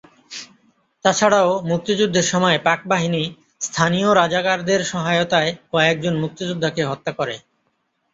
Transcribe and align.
তাছাড়াও 1.05 1.51
মুক্তিযুদ্ধের 1.69 2.25
সময় 2.25 2.57
পাকবাহিনী 2.59 3.23
স্থানীয় 3.61 4.09
রাজাকারদের 4.13 4.79
সহায়তায় 4.83 5.51
কয়েকজন 5.71 6.13
মুক্তিযোদ্ধাকে 6.19 6.81
হত্যা 6.85 7.11
করে। 7.11 7.35